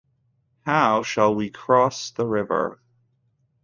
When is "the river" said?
2.09-2.81